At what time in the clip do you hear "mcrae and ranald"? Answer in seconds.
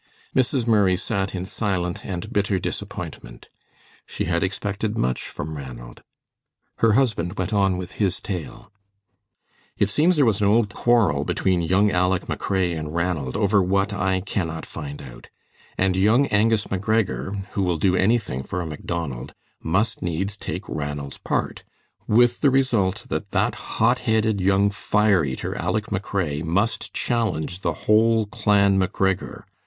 12.25-13.37